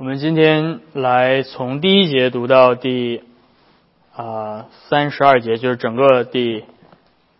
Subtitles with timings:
[0.00, 3.22] 我们今天来从第一节读到第
[4.16, 6.64] 啊三十二节，就是整个第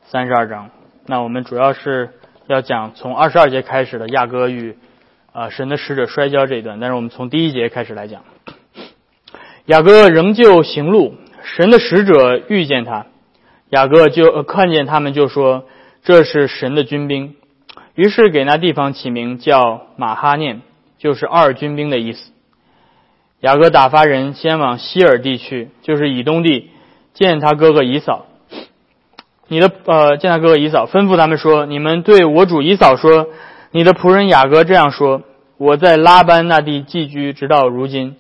[0.05, 0.69] 三十二章。
[1.07, 2.11] 那我们主要是
[2.49, 4.77] 要讲从二十二节开始的亚哥与
[5.33, 8.25] 啊神的使者摔跤这一段，但是我们从第一节开始来讲。
[9.65, 13.07] 雅各仍旧行路，神的使者遇见他，
[13.71, 15.65] 雅各就看见他们，就说
[16.03, 17.37] 这是神的军兵，
[17.95, 20.61] 于是给那地方起名叫马哈念，
[20.99, 22.31] 就是二军兵的意思。
[23.41, 26.69] 雅各打发人先往希尔地去，就是以东地，
[27.15, 28.27] 见他哥哥以扫。
[29.49, 33.29] 你的呃，见他哥哥以扫，吩咐他们说：“你们对我主以扫说，
[33.71, 35.23] 你的仆人雅各这样说：
[35.57, 38.17] 我在拉班那地寄居，直到如今，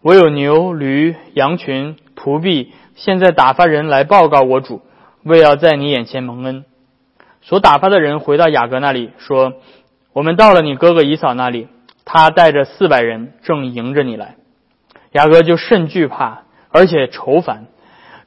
[0.00, 2.72] 我有牛、驴、羊群、仆婢。
[2.94, 4.82] 现在打发人来报告我主，
[5.22, 6.64] 为要在你眼前蒙恩。
[7.42, 9.52] 所打发的人回到雅各那里说：
[10.12, 11.68] 我们到了你哥哥以扫那里，
[12.04, 14.36] 他带着四百人正迎着你来。”
[15.12, 17.66] 雅各就甚惧怕，而且愁烦，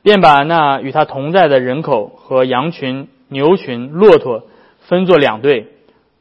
[0.03, 4.43] 便把那与他同在的人口和羊群、牛群、骆驼
[4.81, 5.67] 分作两队，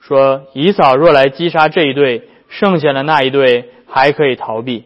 [0.00, 4.84] 说：“以扫若来击杀这一队，剩下的那一队还可以逃避。”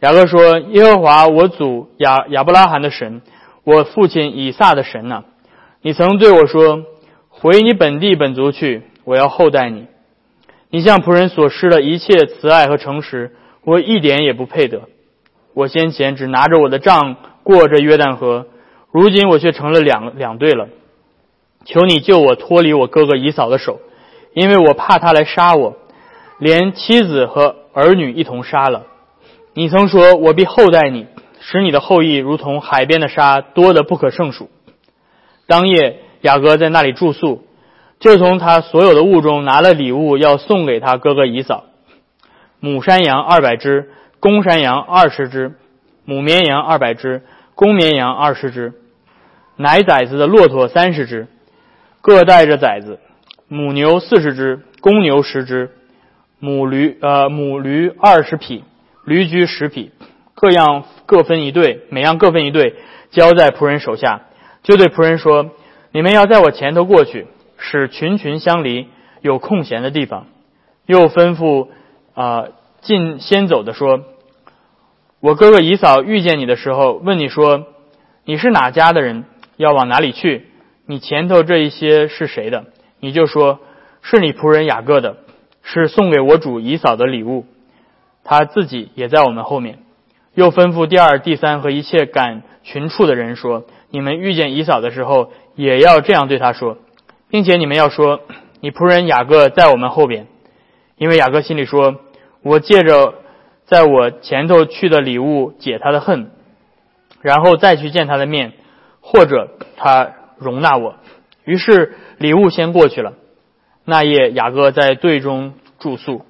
[0.00, 3.20] 雅各说：“耶和华我祖亚亚伯拉罕的神，
[3.64, 5.24] 我父亲以撒的神呐，
[5.82, 6.84] 你曾对我说：
[7.28, 9.88] 回你本地本族去，我要厚待你。
[10.70, 14.82] 你向仆人所施的一切慈爱和诚实。”我一点也不配得。
[15.56, 18.44] 我先前只拿着我的杖过着约旦河，
[18.92, 20.68] 如今我却成了两两队了。
[21.64, 23.80] 求你救我脱离我哥哥以扫的手，
[24.34, 25.78] 因为我怕他来杀我，
[26.38, 28.82] 连妻子和儿女一同杀了。
[29.54, 31.06] 你曾说我必厚待你，
[31.40, 34.50] 使你的后裔如同海边的沙，多得不可胜数。
[35.46, 37.46] 当夜雅各在那里住宿，
[37.98, 41.64] 就从他所有的物中拿了礼物要送给他哥哥以扫。
[42.60, 43.90] 母山羊二百只，
[44.26, 45.52] 公山羊二十只，
[46.04, 47.22] 母绵羊二百只，
[47.54, 48.72] 公绵羊二十只，
[49.54, 51.28] 奶崽子的骆驼三十只，
[52.00, 52.98] 各带着崽子；
[53.46, 55.70] 母牛四十只，公牛十只，
[56.40, 58.64] 母驴呃母驴二十匹，
[59.04, 59.92] 驴驹十匹，
[60.34, 62.74] 各样各分一队，每样各分一队，
[63.12, 64.22] 交在仆人手下。
[64.64, 65.52] 就对仆人说
[65.94, 67.28] ：“你们要在我前头过去，
[67.58, 68.88] 使群群相离，
[69.20, 70.26] 有空闲的地方。”
[70.84, 71.68] 又吩咐。
[72.14, 72.46] 啊，
[72.80, 74.00] 进先走的说
[75.26, 77.64] ：“我哥哥姨嫂遇见你的时候，问你说，
[78.24, 79.24] 你是哪家的人？
[79.56, 80.46] 要往哪里去？
[80.86, 82.66] 你前头这一些是谁的？
[83.00, 83.58] 你就说
[84.02, 85.16] 是你仆人雅各的，
[85.64, 87.44] 是送给我主姨嫂的礼物。
[88.22, 89.80] 他自己也在我们后面。
[90.34, 96.78] 又吩咐第二、第三和一切赶群畜的人说：你们遇见姨嫂的时候，也要这样对他说，
[97.28, 98.20] 并且你们要说，
[98.60, 100.28] 你仆人雅各在我们后边，
[100.96, 101.96] 因为雅各心里说。”
[102.42, 103.14] 我借着
[103.66, 106.30] 在我前头去的礼物解他的恨，
[107.20, 108.52] 然后再去见他的面，
[109.00, 110.94] 或者他容纳我。
[111.44, 113.12] 于是礼物先过去了。
[113.84, 116.24] 那夜雅各在队中住宿。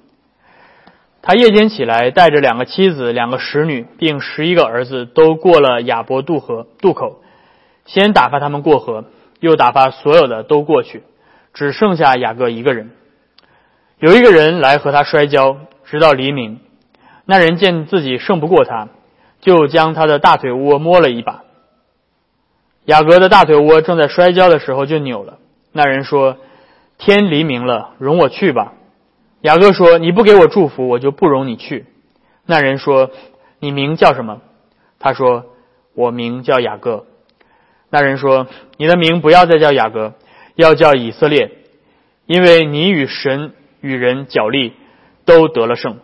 [1.21, 7.21] 他夜间起来，带着两个妻子、两个使女，并十一个儿子，都过了雅伯渡河渡口，
[7.85, 9.05] 先打发他们过河，
[9.39, 11.03] 又打发所有的都过去，
[11.53, 12.91] 只剩下雅各一个人。
[13.99, 15.57] 有一个人来和他摔跤。
[15.89, 16.59] 直到黎明，
[17.29, 18.87] 那人见自己胜不过他，
[19.41, 21.43] 就将他的大腿窝摸了一把。
[22.85, 25.37] 雅各的大腿窝正在摔跤的时候就扭了。
[25.73, 26.37] 那人说
[26.97, 28.73] ：“天黎明了，容我去吧。”
[29.41, 31.85] 雅各说：“你不给我祝福，我就不容你去。”
[32.47, 33.11] 那人说
[33.59, 34.41] ：“你名叫什么？”
[34.97, 35.47] 他说
[35.93, 37.05] ：“我名叫雅各。”
[37.91, 38.47] 那人说
[38.79, 40.13] ：“你的名不要再叫雅各，
[40.55, 41.51] 要叫以色列，
[42.25, 43.51] 因为你与神
[43.81, 44.73] 与人角力。”
[45.27, 45.99] 都得了胜。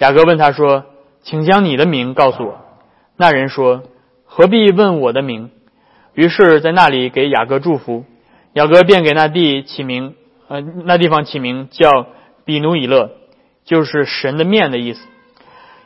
[0.00, 0.86] 雅各问他说
[1.22, 2.58] ：“请将你的名告诉我。”
[3.18, 3.82] 那人说
[4.24, 5.50] ：“何必问我的名？”
[6.14, 8.04] 于是，在那里给雅各祝福。
[8.54, 10.14] 雅各便给那地起名，
[10.48, 12.06] 呃，那地方起名叫
[12.46, 13.10] 比努以勒，
[13.64, 15.06] 就是神的面的意思。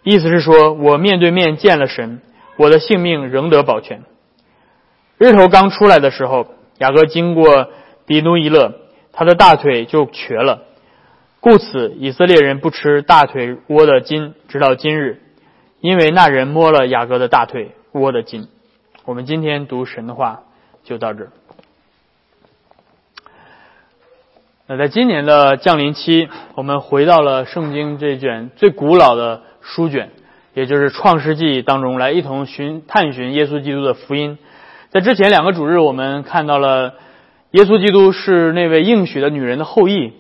[0.05, 2.23] 意思是说，我面对面见了神，
[2.57, 4.05] 我的性命仍得保全。
[5.19, 6.47] 日头刚出来的时候，
[6.79, 7.69] 雅各经过
[8.07, 8.75] 比努以勒，
[9.13, 10.63] 他的大腿就瘸了。
[11.45, 15.21] 故此，以色列人不吃大腿窝的筋，直到今日，
[15.79, 18.49] 因为那人摸了雅各的大腿窝的筋。
[19.05, 20.45] 我们今天读神的话
[20.85, 21.33] 就到这儿。
[24.67, 30.13] 那在今年的降临期，我们回到了圣经这卷最古老的书卷，
[30.55, 34.39] 也就是创世纪当中来，一同寻探寻耶稣基督的福音。
[34.89, 36.95] 在之前两个主日，我们看到了
[37.51, 40.15] 耶稣基督是那位应许的女人的后裔。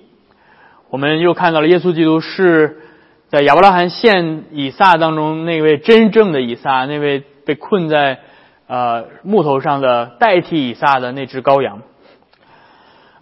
[0.95, 2.79] 我们又看到了耶稣基督是
[3.27, 8.21] 在亚伯拉罕献以撒当中，那位真正的以撒，那位被困在
[8.69, 11.83] 呃木头上的代替以撒的那只羔羊。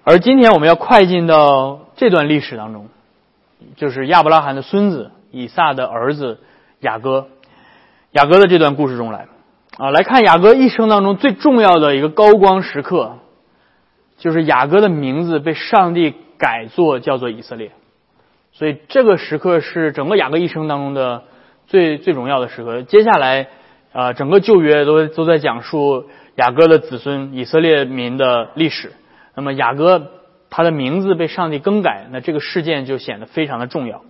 [0.04, 2.88] 而今天我们要快进到这段历史当中，
[3.76, 6.40] 就是亚伯拉罕的孙子以撒的儿子
[6.80, 7.28] 雅各，
[8.10, 9.28] 雅各的这段故事中来
[9.78, 13.16] 啊，来看雅各一生当中最重要的一个高光时刻，
[14.18, 17.70] 就是雅各的名字被上帝改作叫做以色列。
[18.50, 21.22] 所以这个时刻是整个雅各一生当中的
[21.68, 22.82] 最最重要的时刻。
[22.82, 23.46] 接下来，
[23.92, 28.92] 啊，整个旧约都都在讲述雅各的子孙以色列民的历史。
[29.36, 30.10] 那么雅各
[30.50, 34.02] 他的名字被上帝更改，那这个事件就显得非常的重要。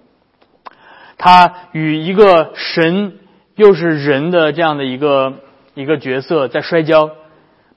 [1.19, 3.19] 他与一个神
[3.55, 5.35] 又是人的这样的一个
[5.75, 7.11] 一个角色在摔跤，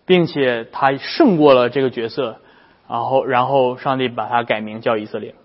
[0.08, 2.40] 并且他胜过了这个角色，
[2.90, 5.36] 然后然后上帝把他改名叫以色列。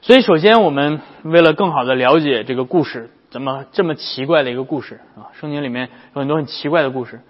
[0.00, 5.30] 所以，首先我们为了更好的了解这个故事，怎么这么奇怪的一个故事啊？
[5.32, 7.20] 圣经里面有很多很奇怪的故事。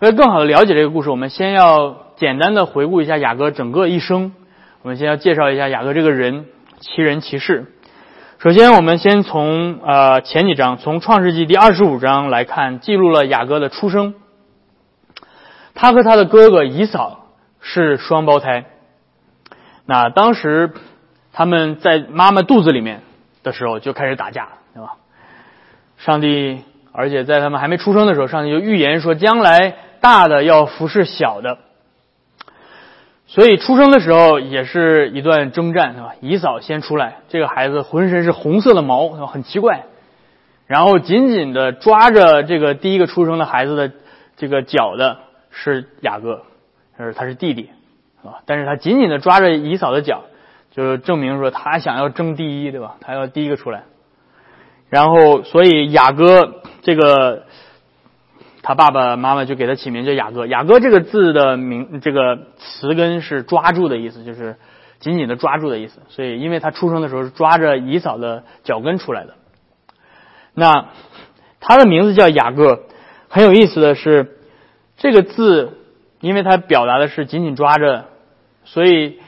[0.00, 4.32] 为了更好的了解这个故事，我们先要简单的回顾一下雅各整个一生。
[4.82, 6.46] 我们先要介绍一下雅各这个人，
[6.80, 7.66] 其人其事。
[8.38, 14.14] 首先，我们先从呃前几章，从创世纪第二十五章来看，记录了雅各的出生。
[15.74, 17.26] 他和他的哥哥以扫
[17.60, 18.64] 是双胞胎。
[19.88, 20.70] 那当时。
[21.30, 23.02] 他们在妈妈肚子里面
[23.44, 24.96] 的时候就开始打架，对吧？
[25.98, 31.58] 上帝，而且在他们还没出生的时候，上帝就预言说，将来大的要服侍小的。
[33.28, 36.14] 所以出生的时候也是一段征战，对吧？
[36.20, 39.84] 以扫先出来，这个孩子浑身是红色的毛，很奇怪。
[40.66, 43.92] 然后紧紧的抓着这个第一个出生的孩子的
[44.36, 45.18] 这个脚的
[45.52, 46.42] 是雅各，
[46.96, 47.70] 是他是弟弟，
[48.28, 50.24] 啊，但是他紧紧的抓着以嫂的脚。
[50.70, 52.98] 就是证明说他想要争第一，对吧？
[53.00, 53.84] 他要第一个出来。
[54.90, 57.46] 然后，所以雅哥这个
[58.62, 60.46] 他爸爸妈妈就给他起名叫雅哥。
[60.46, 64.56] 雅哥这个字的名，这个词根是抓住的意思，就是
[65.00, 66.00] 紧紧的抓住的意思。
[66.10, 69.34] 所以，因为他出生的时候是抓着姨嫂的脚跟出来的。
[70.54, 70.90] 那
[71.58, 72.84] 他的名字叫雅各，
[73.28, 74.38] 很有意思的是，
[74.96, 75.72] 这个字，
[76.20, 78.04] 因为它表达的是紧紧抓着，
[78.72, 79.18] 所以。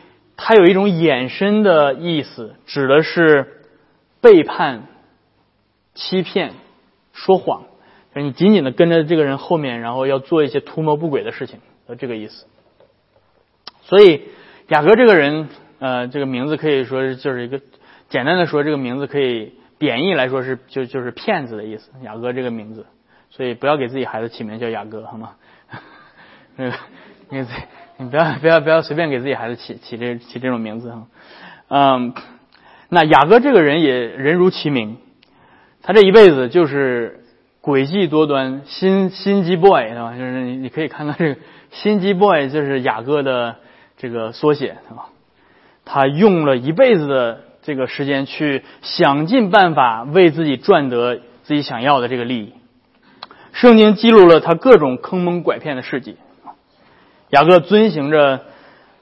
[0.43, 3.61] 它有一种衍生的意思，指的是
[4.23, 4.85] 背叛、
[5.93, 6.53] 欺骗、
[7.13, 7.65] 说谎，
[8.15, 12.47] 就你紧紧的跟着这个人后面，然后要做一些图谋不轨的事情，呃，这个意思。
[13.83, 14.29] 所以
[14.69, 17.61] 雅各这个人，呃，这个名字可以说就是一个
[18.09, 21.91] 简单的说，这个名字可以贬义来说是就就是骗子的意思。
[22.03, 22.87] 雅各这个名字，
[23.29, 25.33] 所以不要给自己孩子起名叫雅各，好吗？
[26.57, 26.77] 那个，
[27.31, 27.47] 因为。
[28.01, 31.07] 你不要不要不要随便给自己孩子起起这起这种名字哈，
[31.69, 32.15] 嗯，
[32.89, 34.97] 那雅各这个人也人如其名，
[35.83, 37.23] 他这一辈子就是
[37.63, 40.13] 诡计多端，心心机 boy 是吧？
[40.13, 41.41] 就是你你可以看到这个
[41.73, 43.57] 心机 boy 就是雅各的
[43.99, 45.09] 这个缩写是吧？
[45.85, 52.55] 他用了一辈子的这个时间去想尽办法为自己赚得自己想要的这个利益，
[53.53, 56.17] 圣经记录了他各种坑蒙拐骗的事迹。
[57.31, 58.45] 雅各遵循着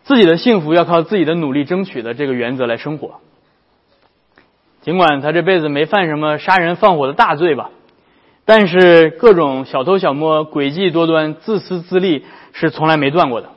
[0.04, 3.20] 自己的幸福要靠自己的努力争取的这个原则来生活，
[4.82, 7.70] 尽管他这辈子没犯什么杀人放火的大罪吧，
[8.44, 13.50] 但是各种小偷小摸、诡计多端、自私自利是从来没断过的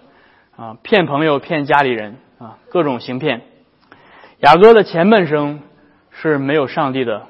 [0.57, 0.77] 啊！
[0.84, 3.41] 骗朋友、骗家里人啊，各种行骗。
[4.39, 5.62] 雅各的前半生
[6.10, 7.27] 是没有上帝的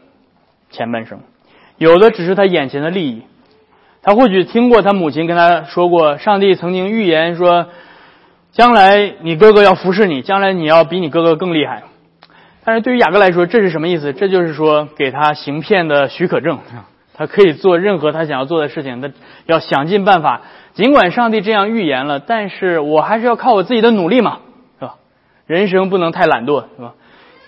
[0.69, 1.19] 前半生，
[1.77, 3.23] 有的只是他眼前的利益。
[4.03, 7.67] 他或许听过他母亲跟他说过，上帝曾经预言说，
[8.51, 11.83] 将来你哥哥要服侍你，将来你要比你哥哥更厉害。
[12.63, 14.11] 但是对于雅各来说，这是什么意思？
[14.11, 16.57] 这就是说给他行骗的许可证，
[17.13, 19.11] 他可以做任何他想要做的事情，他
[19.45, 20.41] 要想尽办法。
[20.73, 24.39] 尽管上帝这样预言了，但是我还是要靠我自己的努力嘛，
[24.79, 24.95] 是吧？
[25.45, 26.93] 人生不能太懒惰，是吧？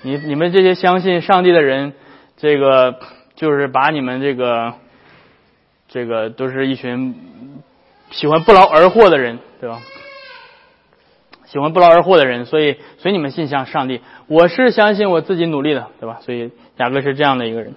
[0.04, 1.94] 你你们这些相信上帝的人，
[2.38, 3.00] 这个
[3.36, 4.76] 就是把你们这个。
[5.94, 7.14] 这个都是一群
[8.10, 9.80] 喜欢不劳而获的人，对吧？
[11.46, 16.18] 喜欢不劳而获的人，所以随你们信向上帝，我是相信我自己努力的，对吧？
[16.22, 17.76] 所以雅各是这样的一个人，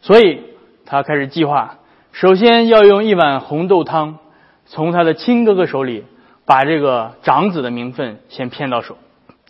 [0.00, 0.42] 所以
[0.84, 1.78] 他开始计划，
[2.10, 4.18] 首先要用一碗红豆汤，
[4.66, 6.04] 从他的亲哥哥手里
[6.44, 8.98] 把这个长子的名分先骗到手，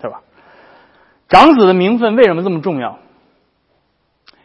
[0.02, 0.20] 对吧？
[1.30, 2.98] 长子的名分为什么这么重要？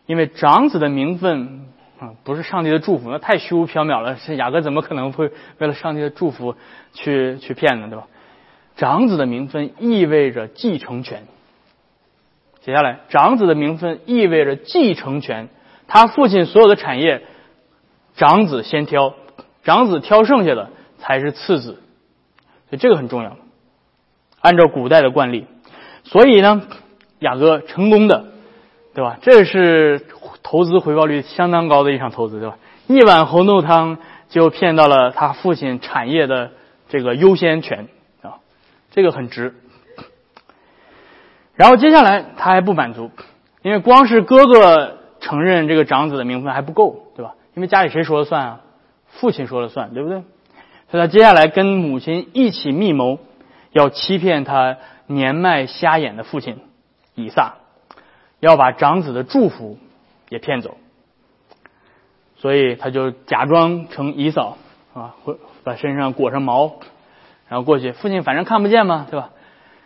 [0.06, 1.68] 因为长子的名分。
[2.00, 4.18] 啊，不是上帝的祝福，那太虚无缥缈了。
[4.26, 6.56] 这雅各怎么可能会为了上帝的祝福
[6.94, 7.88] 去去骗呢？
[7.90, 8.08] 对吧？
[8.76, 11.24] 长子的名分意味着继承权，
[12.60, 15.48] 写下来，长子的名分意味着继承权，
[15.88, 17.22] 他父亲所有的产业，
[18.16, 19.14] 长子先挑，
[19.64, 21.82] 长子挑剩下的才是次子，
[22.70, 23.38] 所以这个很重要。
[24.42, 25.48] 按照古代的惯例，
[26.04, 26.68] 所以呢，
[27.20, 28.26] 雅各成功的，
[28.96, 29.20] 对吧？
[29.22, 30.02] 这是
[30.42, 32.58] 投资回报率相当高的一场投资，对吧？
[32.88, 33.98] 一碗红豆汤
[34.30, 36.52] 就骗到了他父亲产业的
[36.88, 37.90] 这个优先权
[38.22, 38.40] 啊，
[38.92, 39.54] 这个很值。
[41.56, 43.12] 然后接下来他还不满足，
[43.62, 47.36] 因为光是哥哥承认这个长子的名分还不够，对吧？
[47.54, 48.62] 因为家里谁说了算啊？
[49.08, 50.24] 父亲说了算，对不对？
[50.90, 53.20] 所以他接下来跟母亲一起密谋，
[53.72, 56.60] 要欺骗他年迈瞎眼的父亲
[57.14, 57.56] 以撒，
[58.46, 59.78] 要把长子的祝福
[60.30, 60.78] 也骗走。
[62.38, 64.58] 所以他就假装成姨嫂
[64.94, 65.16] 啊，
[65.64, 66.74] 把身上裹上毛，
[67.50, 69.32] 然后过去，父亲反正看不见嘛，对吧？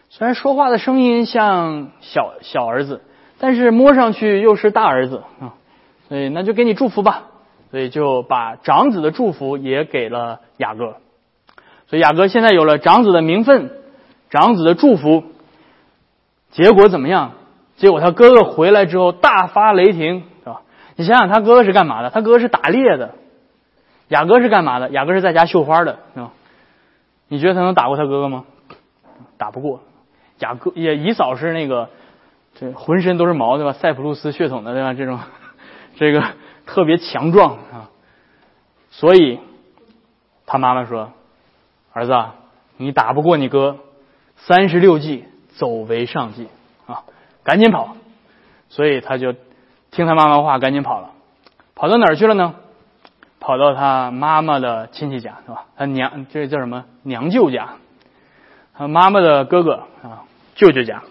[0.09, 3.01] 虽然说话的声音像小小儿子，
[3.37, 5.53] 但是摸上去又是大儿子啊，
[6.09, 7.23] 所以那就给你祝福吧。
[7.71, 10.97] 所以就把长子的祝福也给了雅各。
[11.87, 13.71] 所以雅各现在有了长子的名分，
[14.29, 15.23] 长子的祝福。
[16.51, 17.33] 结果怎么样？
[17.79, 20.61] 结果他哥哥回来之后大发雷霆，是吧？
[20.97, 22.09] 你想想他哥哥是干嘛的？
[22.09, 23.15] 他哥哥是打猎的，
[24.09, 24.89] 雅哥是干嘛的？
[24.89, 26.31] 雅哥是在家绣花的，是吧？
[27.29, 28.43] 你觉得他能打过他哥哥吗？
[29.37, 29.79] 打不过。
[30.39, 31.89] 雅哥也姨嫂是那个，
[32.55, 33.71] 这浑身都是毛对吧？
[33.73, 34.93] 塞浦路斯血统的对吧？
[34.93, 35.19] 这种，
[35.95, 36.21] 这个
[36.65, 37.89] 特别强壮啊，
[38.89, 39.39] 所以
[40.45, 41.13] 他妈妈说
[41.93, 42.13] ：“儿子，
[42.75, 43.77] 你打不过你哥，
[44.35, 45.23] 三十六计，
[45.55, 46.47] 走为上计
[46.87, 47.03] 啊，
[47.43, 47.95] 赶紧跑。”
[48.69, 49.33] 所以他就
[49.91, 51.11] 听他妈妈话，赶紧跑了。
[51.75, 52.55] 跑到哪儿去了呢？
[53.39, 55.65] 跑到他妈妈的亲戚家是吧？
[55.77, 56.85] 他娘这叫什么？
[57.03, 57.75] 娘舅家，
[58.73, 60.23] 他妈妈的哥哥啊。
[60.55, 61.03] 舅舅家，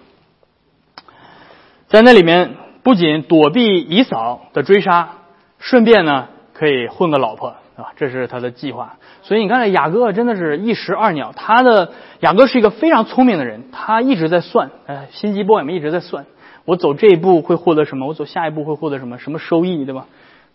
[1.87, 5.15] 在那里面不仅躲避姨嫂的追杀，
[5.59, 8.97] 顺便呢可以混个老婆，啊，这是他的计划。
[9.23, 11.33] 所以你看，雅各真的是一石二鸟。
[11.35, 16.27] 他的雅各是一个非常聪明的人，他一直在算，哎，心机 boy 们一直在算，
[16.65, 18.07] 我走这一步会获得什么？
[18.07, 19.19] 我走下一步会获得什么？
[19.19, 20.07] 什么收益，对吧？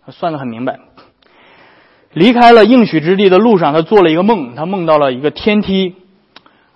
[0.06, 0.80] 他算得很明白。
[2.12, 5.96] 离开了应许之地的路上，他做了一个梦，他梦到了一个天梯。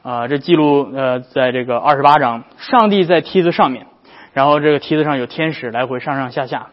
[0.01, 3.88] 啊，这记录呃，在这个二十八章，上帝在梯子上面，
[4.32, 6.68] 然后这个梯子上有天使来回上上下下。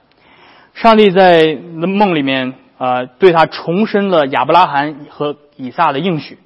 [0.73, 6.39] 上帝在梦里面啊，对他重申了亚伯拉罕和以撒的应许，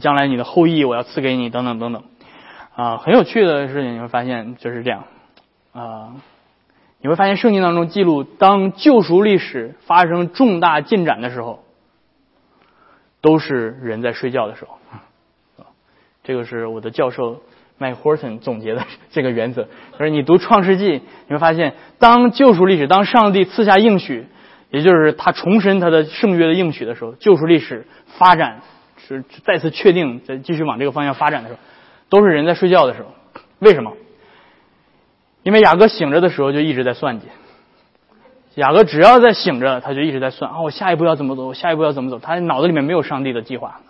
[0.00, 2.02] 将来你的后裔我要赐给你，等等等等。
[2.74, 5.04] 啊，很有趣的事情，你会发现就是这样。
[5.72, 6.14] 啊，
[7.00, 11.64] 你会发现圣经当中记录，当救赎历史发生重大进展的时候，
[13.20, 14.78] 都是人在睡觉的时候。
[16.24, 17.42] 这个是我的教授
[17.78, 19.68] Mike Horton 总结的这个原则。
[19.98, 24.26] 就是你读创世纪，你会发现，当救赎历史，当上帝赐下应许，
[24.70, 27.86] 也就是他重申他的圣约的应许的时候，救赎历史
[28.18, 28.60] 发展
[28.96, 31.60] 是再次确定，再继续往这个方向发展的时候，
[32.08, 33.08] 都是人在睡觉的时候。
[33.58, 33.92] 为什么？
[35.42, 37.26] 因为雅各醒着的时候就一直在算计。
[38.56, 41.46] 雅各只要在醒着，他就一直在算啊，我下一步要怎么走？
[41.46, 42.18] 我下一步要怎么走？
[42.18, 43.80] 他脑子里面没有上帝的计划，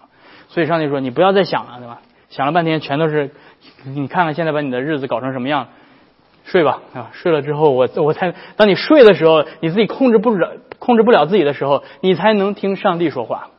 [0.48, 3.30] 所以上帝说：“你不要再想了，对吧？”想了半天，全都是
[3.84, 5.68] 你看看现在把你的日子搞成什么样，
[6.50, 7.10] 睡吧啊！
[7.12, 13.50] 睡了之后，我我才当你睡的时候，你自己控制不了控制不了自己的时候，你才能听上帝说话。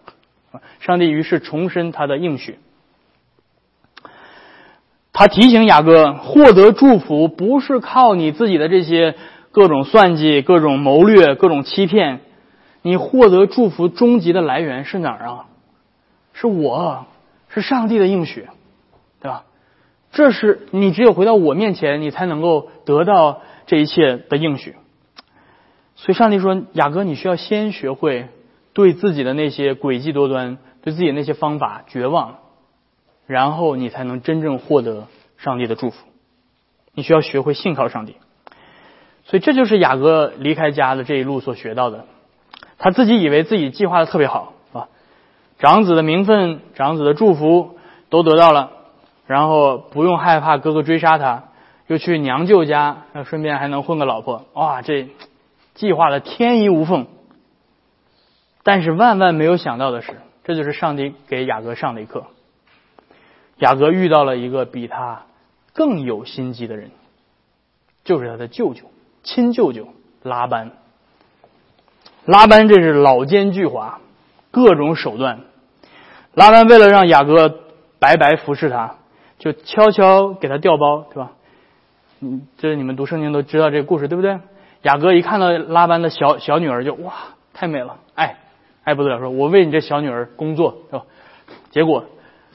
[0.81, 2.59] 上帝于是重申他的应许，
[5.13, 9.15] 他提醒雅各，获得祝福不是靠你自己的这些
[9.53, 12.19] 各种算计、各种谋略、各种欺骗，
[12.81, 15.45] 你获得祝福终极的来源是哪儿啊？
[16.33, 17.05] 是我，
[17.47, 18.49] 是上帝的应许。
[19.21, 19.45] 对吧？
[20.11, 24.75] 这是你只有回到我面前，你才能够得到这一切的应许。
[25.95, 28.27] 所以上帝说：“雅各，你需要先学会
[28.73, 32.39] 对自己的那些诡计多端、对自己的那些方法绝望，
[33.25, 36.05] 然后你才能真正获得上帝的祝福。
[36.93, 38.17] 你需要学会信靠上帝。
[39.23, 42.05] 所以这就是雅各离开家的这一路所学到的。
[42.77, 44.89] 他自己以为自己计划的特别好，啊，
[45.59, 47.77] 长子的名分、长子的祝福
[48.09, 48.71] 都得到了。”
[49.27, 51.43] 然后不用害怕哥哥追杀他，
[51.87, 55.09] 又去娘舅家，那顺便还能混个老婆，哇，这
[55.73, 57.07] 计划的天衣无缝。
[58.63, 62.25] 但是万万没有想到的是，这就是上帝给雅各上的一课。
[63.57, 65.23] 雅各遇到了一个比他
[65.73, 66.91] 更有心机的人，
[68.03, 68.83] 就是他的舅舅，
[69.23, 69.87] 亲舅舅
[70.23, 70.71] 拉班。
[72.25, 73.93] 拉班这是老奸巨猾，
[74.51, 75.41] 各种手段。
[76.33, 77.49] 拉班为了让雅各
[77.99, 78.97] 白白服侍他。
[79.41, 81.31] 就悄悄给他调包，对吧？
[82.19, 84.37] 嗯这你们读圣经都知道这个故事，对不对？
[84.83, 87.13] 雅各一看到拉班的小小女儿，就哇，
[87.51, 88.37] 太美了，爱
[88.83, 91.05] 爱不得了，说我为你这小女儿工作，是吧？
[91.71, 92.05] 结果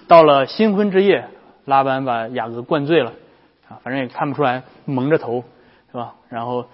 [0.07, 1.29] 到了新婚之夜，
[1.65, 3.15] 拉班把雅各灌醉了，
[3.69, 5.43] 啊，反正也看不出来，蒙着头，
[5.91, 6.15] 是吧？
[6.29, 6.67] 然后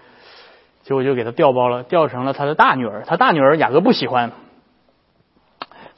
[0.83, 3.05] 结果就给他调包了，调成了他的大女儿。
[3.07, 4.33] 他大女儿雅各不喜欢，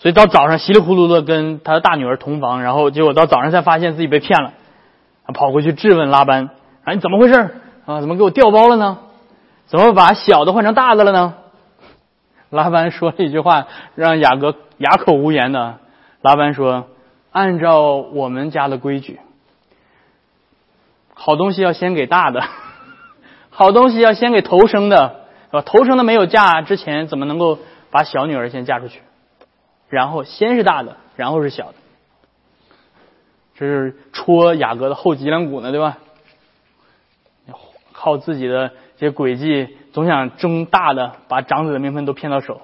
[0.04, 4.52] 所以到早上稀里糊涂的跟他的大女儿同房，然后结果到早上才发现自己被骗了，
[5.32, 6.50] 跑回去质问拉班，
[6.84, 7.38] 啊，你怎么回事
[7.86, 8.02] 啊？
[8.02, 8.98] 怎么给我调包了呢？
[9.64, 11.32] 怎么把小的换成大的了呢？
[12.50, 15.76] 拉班说了一句话，让雅各哑口无言的。
[16.20, 16.84] 拉班说
[17.32, 19.20] ：“按照我们家的规矩，
[21.14, 22.42] 好东西要先给大的，
[23.48, 25.62] 好东西要先给头生的，是吧？
[25.62, 27.58] 头生的没有嫁之前，怎么能够
[27.90, 29.00] 把小女儿先嫁出去？
[29.94, 31.74] 然后先是大的，然后是小的，
[33.54, 35.98] 这是戳雅各的后脊梁骨呢，对吧？
[37.92, 42.60] 靠自己的这些诡计，总想争大的，把长子的名分都骗到手。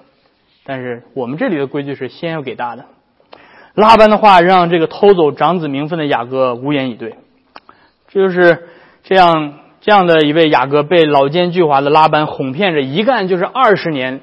[0.65, 2.85] 但是我们这里的规矩是先要给大的。”
[3.73, 7.15] 拉班的话让这个偷走长子名分的雅各无言以对，
[8.09, 8.67] 这就是
[9.03, 14.19] 这样这样的一位雅各被老奸巨猾的拉班哄骗着，一干就是二十年，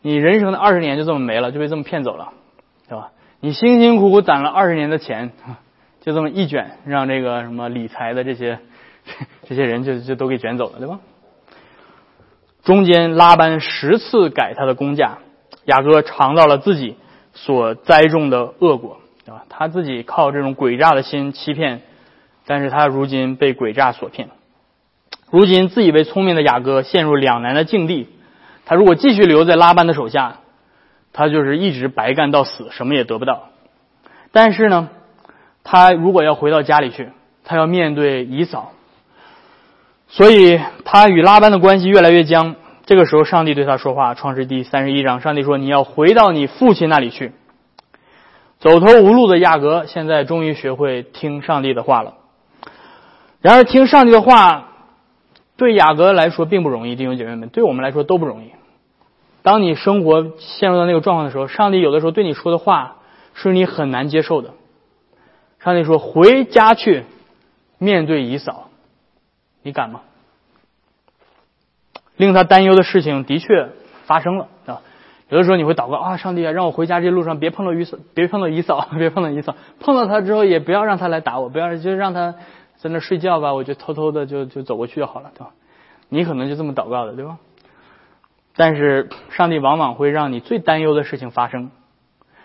[0.00, 2.33] 你人生的二十年就这么没了，就被这么骗走了，
[2.88, 3.10] 对吧？
[3.40, 5.32] 你辛辛苦苦攒了二十年的钱，
[6.02, 8.58] 就这么一卷，让这个什么理财的这些
[9.48, 11.00] 这些人就就都给卷走了，对吧？
[12.62, 15.18] 中间拉班十次改他的工价，
[15.64, 16.96] 雅各尝到了自己。
[17.36, 19.44] 所栽种的恶果，对吧？
[19.48, 21.82] 他自己靠这种诡诈的心欺骗，
[22.46, 24.28] 但是他如今被诡诈所骗。
[25.32, 28.06] 如今自以为聪明的雅各陷入两难的境地。
[28.66, 30.42] 他如果继续留在拉班的手下，
[31.14, 33.44] 他就是一直白干到死，什么也得不到。
[34.32, 34.90] 但是呢，
[35.62, 37.08] 他如果要回到家里去，
[37.44, 38.72] 他要面对姨嫂，
[40.08, 42.56] 所以他与拉班的关系越来越僵。
[42.86, 47.32] 这个时候，上帝对他说话，《创世第三十一章》，上帝说：“你要回到你父亲那里去。”
[48.60, 52.14] 走投无路的亚格现在终于学会听上帝的话了。
[53.40, 54.68] 然而，听上帝的话
[55.56, 58.50] 对雅各来说并不容易，弟兄姐妹们，对我们来说都不容易。
[59.44, 62.96] 当你生活陷入到那个状况的时候，上帝有的时候对你说的话
[63.34, 64.54] 是你很难接受的。
[65.60, 67.04] 上帝说：“回家去，
[67.76, 68.70] 面对姨嫂。”
[69.62, 70.00] 你敢吗？
[72.16, 73.68] 令他担忧的事情的确
[74.06, 74.80] 发生了啊！
[75.28, 79.54] 有的时候你会祷告啊，上帝啊，让我回家这路上别碰到姨嫂，别碰到姨嫂， 别碰到姨嫂。
[79.78, 82.34] 碰到他之后，也不要让他来打我，不要就让他
[82.76, 85.50] 在那睡觉吧，我就偷偷的就就走过去就好了，对吧？
[86.08, 87.36] 你可能就这么祷告的，对吧？
[88.56, 91.70] 但是上帝往往会让你最担忧的事情发生，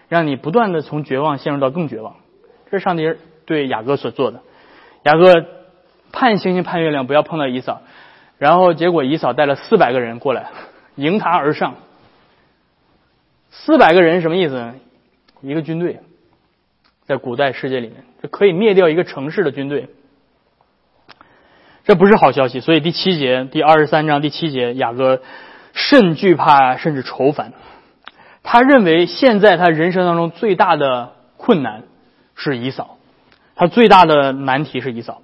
[0.08, 2.16] 让你不断的从绝望陷入到更绝望。
[2.72, 4.42] 这是上帝对雅各所做的。
[5.04, 5.46] 雅各
[6.12, 7.82] 盼星星盼月亮，不要碰到姨嫂。
[8.38, 10.50] 然后结果，姨嫂带了四百个人过来，
[10.96, 11.76] 迎他而上。
[13.52, 14.74] 四百个人什么意思？
[15.42, 16.00] 一个军队，
[17.06, 19.90] 在古代世界里面，这可以灭掉一个城市的军队。
[21.84, 22.60] 这不是好消息。
[22.60, 25.22] 所以第七节，第二十三章第七节，雅各
[25.80, 27.54] 甚惧怕，甚至愁烦。
[28.44, 31.84] 他认为现在他人生当中最大的困难
[32.36, 32.98] 是姨嫂，
[33.56, 35.22] 他最大的难题是姨嫂。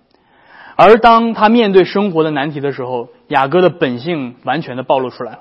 [0.78, 5.40] 而当他面对生活的难题的时候，雅各的本性完全的暴露出来了。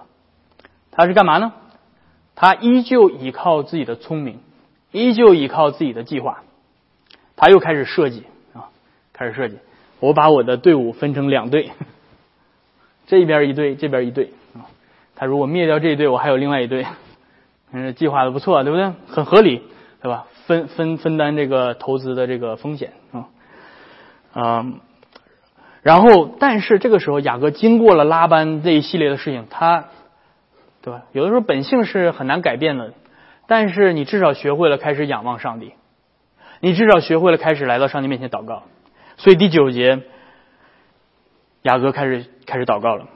[0.90, 1.52] 他是干嘛呢？
[2.34, 4.40] 他依旧依靠自己的聪明，
[4.90, 6.42] 依旧依靠自己的计划。
[7.36, 8.66] 他又开始设计啊，
[9.12, 9.58] 开始设计。
[10.00, 11.70] 我把我的队伍分成两队，
[13.06, 14.32] 这边一队，这边一队。
[15.16, 16.86] 他如果灭掉这一队，我还有另外一队。
[17.72, 18.92] 嗯，计划的不错，对不对？
[19.08, 19.62] 很合理，
[20.00, 20.26] 对吧？
[20.46, 23.26] 分分分担这个投资的这个风险啊，
[24.34, 24.80] 嗯。
[25.82, 29.86] 然后，但是这个时候，雅各经过了拉班这一系列的事情，他，
[30.82, 31.02] 对吧？
[31.12, 32.94] 有的时候本性是很难改变的，
[33.46, 35.74] 但是你至少学会了开始仰望上帝，
[36.60, 38.62] 你至少学会了开始来到上帝面前祷告。
[39.16, 40.00] 所以第九节，
[41.62, 43.06] 雅各开始开始祷告了。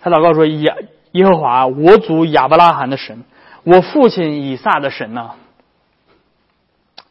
[0.00, 0.74] 他祷告说：“雅
[1.12, 3.24] 耶和华，我祖亚伯拉罕的神，
[3.64, 5.32] 我父亲以撒的神呐。”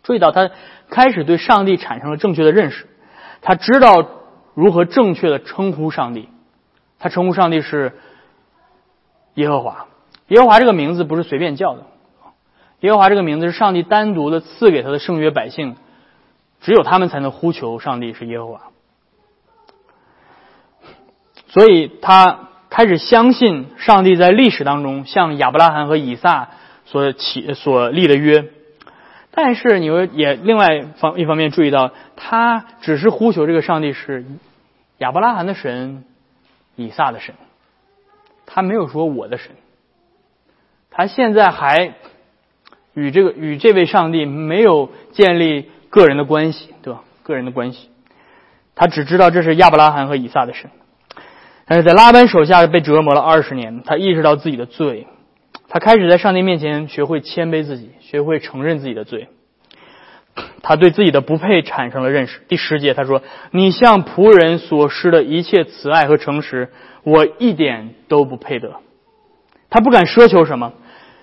[0.03, 0.49] 注意到他
[0.89, 2.87] 开始对上帝产生了正确的认识，
[3.41, 4.11] 他知道。
[4.55, 6.27] 如何正确的称呼上帝？
[6.97, 7.97] 他称呼上帝是
[9.35, 9.85] 耶和华。
[10.27, 11.85] 耶和华这个名字不是随便叫的。
[12.81, 15.77] 耶和华这个名字是上帝单独的赐给他的圣约百姓，
[16.59, 18.61] 只有他们才能呼求上帝是耶和华。
[21.47, 22.48] 所以他
[22.79, 26.51] 开始相信上帝在历史当中向亚伯拉罕和以撒
[26.85, 28.45] 所起所立的约。
[29.31, 34.23] 但是你会也另外方一方面注意到，他只是呼求这个上帝是。
[34.99, 36.05] 亚伯拉罕的神，
[36.77, 37.35] 以撒的神，
[38.45, 39.51] 他没有说我的神。
[40.89, 41.95] 他现在还
[42.93, 47.01] 与这个与这位上帝没有建立个人的关系，对吧？
[47.23, 47.89] 个人的关系，
[48.73, 50.71] 他只知道这是亚伯拉罕和以撒的神。
[51.69, 55.05] 但是在拉班手下被折磨了二十年，他意识到自己的罪，
[55.67, 59.27] 他开始在上帝面前学会谦卑自己，学会承认自己的罪。
[60.63, 62.41] 他对自己的不配产生了认识。
[62.47, 66.69] 第十节他说：“你向仆人所施的一切慈爱和诚实，
[67.03, 68.77] 我一点都不配得。”
[69.69, 70.73] 他不敢奢求什么，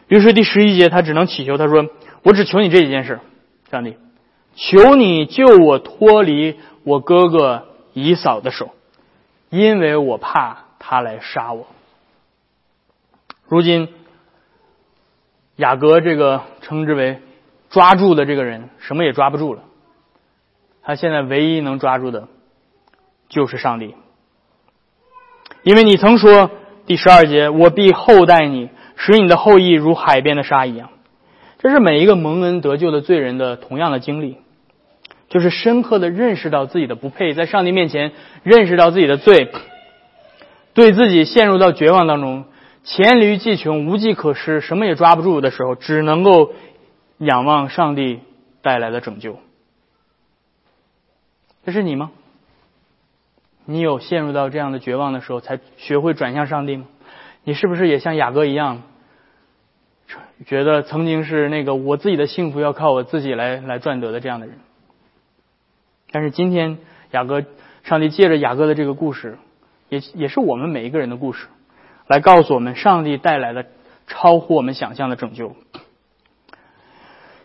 [0.07, 1.59] 于是第十一节他只能祈求。
[1.59, 1.87] 他说
[2.23, 3.19] ：“我只求你这一件事，
[3.69, 3.97] 上帝，
[4.55, 6.55] 求你救我脱离
[6.85, 8.71] 我哥哥以扫的手。”
[9.57, 11.67] 因为我怕他来杀我。
[13.49, 13.89] 如今，
[15.57, 17.23] 雅各这个称之为
[17.71, 19.63] 抓住的这个人，什么也抓不住了。
[20.83, 22.29] 他现在唯一能抓住的，
[23.31, 23.95] 就是上帝。
[25.63, 26.51] 因为你曾说
[26.85, 30.91] 第十二节，我必厚待你，使你的后裔如海边的沙一样。
[31.59, 34.37] 这是每一个蒙恩得救的罪人的同样的经历。
[35.37, 39.51] 就是深刻的认识到自己的不配，在上帝面前认识到自己的罪，
[40.73, 42.47] 对自己陷入到绝望当中，
[42.85, 46.55] 黔驴技穷，无计可施，什么也抓不住的时候，只能够
[47.19, 48.21] 仰望上帝
[48.63, 49.39] 带来的拯救。
[51.67, 52.13] 这是你吗？
[53.67, 56.87] 你有陷入到这样的绝望的时候，才学会转向上帝吗？
[57.45, 58.85] 你是不是也像雅各一样，
[60.47, 64.57] 觉得曾经是那个我自己的幸福要靠我自己来来赚得的这样的人？
[66.11, 66.79] 但是今天，
[67.11, 67.43] 雅各，
[67.83, 69.39] 上帝借着雅各的这个故事，
[69.89, 71.47] 也也是我们每一个人的故事，
[72.07, 73.67] 来告诉我们上帝带来的
[74.07, 75.57] 超乎我们想象的拯救。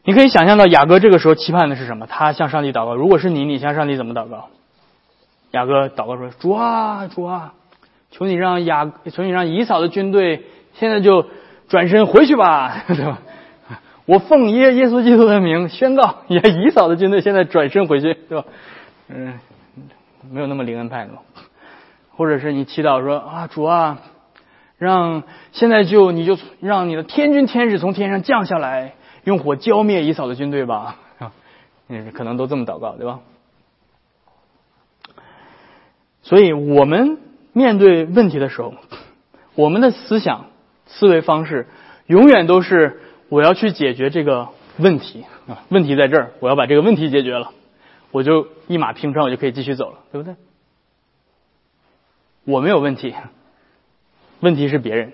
[0.04, 2.08] 你可以想象到雅各这个时候期盼的是什么？
[2.08, 2.96] 他向上帝祷告。
[2.96, 4.50] 如果是你，你向上帝怎么祷告？
[5.52, 7.54] 雅各祷告说：“主啊，主啊，
[8.10, 11.28] 求你让雅，求你让以扫的军队现在就
[11.68, 13.22] 转身回去吧，对吧？”
[14.06, 18.48] 我奉耶耶稣基督的名宣告，以以扫的军队现在转身回去，对吧？
[19.08, 19.40] 嗯，
[20.30, 21.12] 没有那么灵恩派的，
[22.16, 24.00] 或者是你祈祷说啊，主啊，
[24.78, 30.98] 让现在就你就让你的天军天使从天上降下来，用火浇灭以扫的军队吧，
[31.88, 33.20] 嗯，可能都这么祷告，对吧？
[36.24, 37.20] 所以我们
[37.54, 38.74] 面对问题的时候，
[39.56, 40.48] 我们的思想
[40.88, 41.68] 思维方式
[42.08, 43.00] 永远都是。
[43.32, 45.64] 我要去解决这个问题啊！
[45.70, 47.54] 问题在这儿，我要把这个问题解决了，
[48.12, 50.36] 我就一马平川，我就可以继续走了，对不对？
[52.44, 53.16] 我没有问题，
[54.42, 55.14] 问题是别人，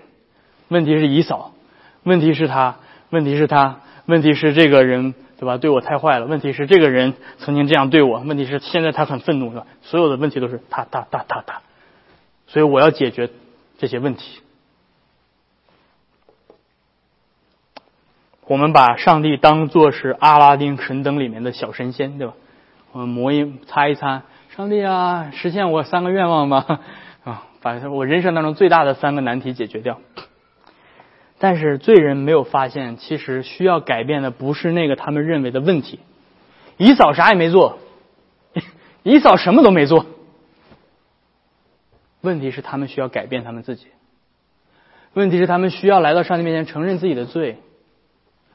[0.66, 1.54] 问题是姨嫂，
[2.02, 2.78] 问题是他，
[3.10, 5.56] 问题是他，问题是这个人，对吧？
[5.56, 9.66] 对我太坏了，问题是这个人曾经这样对我，问题是现在他很愤怒，是吧？
[9.82, 11.62] 所有的问题都是他他他他他，
[12.48, 13.30] 所以我要解决
[13.78, 14.40] 这些问题。
[18.48, 22.32] 我们把上帝当做是阿拉丁神灯里面的小神仙，对吧？
[22.92, 24.22] 我们磨一擦一擦，
[24.56, 26.80] 上帝啊，实现我三个愿望吧，
[27.24, 30.00] 啊，把我人生当中最大的三个难题解决掉。
[31.38, 36.00] 但是罪人没有发现，其实需要改变的不是那个他们认为的问题。
[36.78, 37.78] 姨嫂啥也没做，
[39.04, 40.06] 姨嫂什么都没做。
[42.22, 43.88] 问题是他们需要改变他们自己。
[45.12, 47.58] 问题是他们需要来到上帝面前承认自己的罪。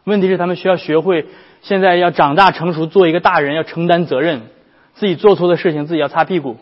[0.05, 1.27] 问题是他们需要学会，
[1.61, 4.41] 现在要长大成熟，做一个大人，要承担责任，
[4.95, 6.57] 自己做错的事情自己要擦屁股。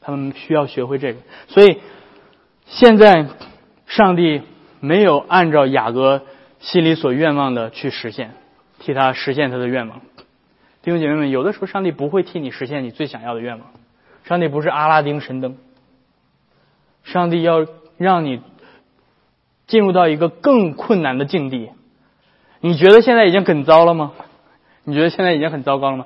[0.00, 1.78] 他们需要学会这个，所以
[2.64, 3.26] 现在
[3.86, 4.40] 上帝
[4.80, 6.22] 没有按照雅各
[6.58, 8.32] 心里所愿望的去实现，
[8.78, 10.00] 替他实现他的愿望。
[10.82, 13.68] 弟兄姐妹们，有的时候上帝不会替你实现你最想要的愿望，
[14.24, 15.56] 上帝不是阿拉丁神灯，
[17.04, 17.66] 上帝要
[17.98, 18.40] 让你。
[19.72, 21.70] 进入到一个更困难的境地，
[22.60, 24.12] 你觉得现在已经很糟了吗？
[24.84, 26.04] 你觉得现在已经很糟糕了吗？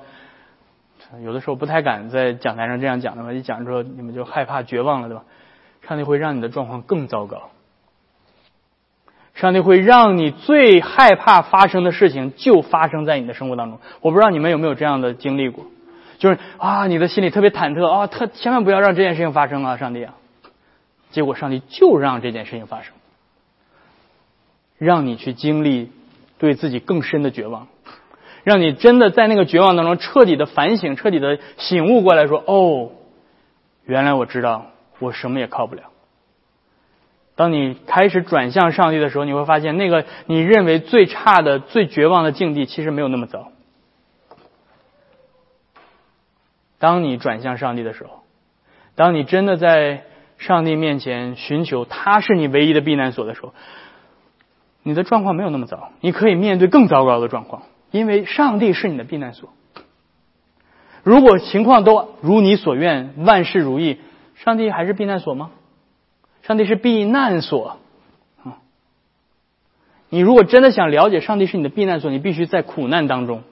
[1.21, 5.25] 有的时候不太敢在讲台上这样讲的话，一讲之后你们就害怕绝望了，对吧？
[5.85, 7.49] 上帝会让你的状况更糟糕，
[9.35, 13.81] 上帝会让你最害怕发生的事情就发生在你的生活当中。
[13.99, 15.65] 我不知道你们有没有这样的经历过，
[16.19, 20.13] 就是啊，你的心里特别忐忑啊，特千万不要让这件事情发生啊，上帝啊！
[21.11, 22.93] 结果上帝就让这件事情发生。
[24.77, 25.91] 让你去经历
[26.37, 27.67] 对自己更深的绝望，
[28.43, 32.91] 让你真的在那个绝望当中彻底的反省、彻底的醒悟过来，说：“哦，
[33.85, 34.67] 原来我知道
[34.99, 35.83] 我什么也靠不了。”
[37.35, 43.51] 当你开始转向上帝的时候，你会发现那个你认为最差的、最绝望的境地，其实没有那么糟。
[46.79, 48.23] 当你转向上帝的时候，
[48.95, 50.03] 当你真的在
[50.39, 53.53] 上帝面前寻求他是你唯一的避难所的时候，
[54.87, 59.49] 你的状况没有那么糟，你可以面对更糟糕的状况，因为上帝是你的避难所。
[61.03, 63.99] 如果情况都如你所愿，万事如意，
[64.35, 65.51] 上帝还是避难所吗？
[66.43, 67.79] 上帝是避难所。
[68.45, 68.63] 啊，
[70.07, 73.43] 你如果真的想了解上帝是你的避难所，你必须在苦难当中，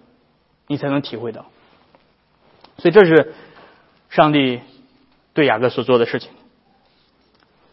[0.68, 1.48] 你才能体会到。
[2.78, 3.34] 所以这是
[4.08, 4.62] 上帝
[5.34, 6.32] 对雅各所做的事情，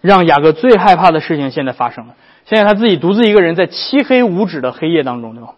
[0.03, 2.17] 让雅各最害怕的事情现在发生了。
[2.45, 5.55] 现在他自己独自一个人在漆黑无止的黑夜当中，对吧？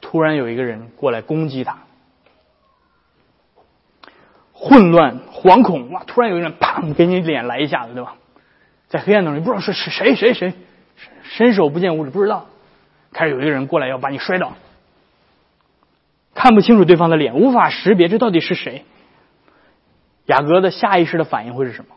[0.00, 1.78] 突然有一个人过来攻击他，
[4.52, 6.02] 混乱、惶恐，哇！
[6.04, 8.16] 突然有一个人砰给你脸来一下子，对吧？
[8.88, 10.52] 在黑暗当中，你不知道是是谁谁谁，
[11.22, 12.46] 伸手不见五指，不知道。
[13.12, 14.52] 开始有一个人过来要把你摔倒。
[16.34, 18.84] 看不清楚对方的脸，无法识别这到底是谁。
[20.26, 21.95] 雅各的下意识的反应会是什么？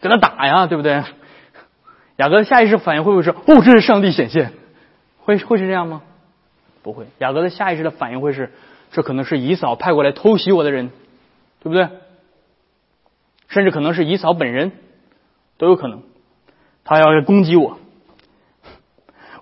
[0.00, 1.02] 跟他打呀，对不对？
[2.16, 4.52] 雅各的下意识反应会不会是哦，这是上帝显现？
[5.20, 6.02] 会会是这样吗？
[6.82, 7.06] 不会。
[7.18, 8.52] 雅各的下意识的反应会是，
[8.92, 10.90] 这可能是姨嫂派过来偷袭我的人，
[11.60, 11.88] 对不对？
[13.48, 14.72] 甚至可能是姨嫂本人，
[15.56, 16.02] 都有可能。
[16.84, 17.78] 他要攻击我。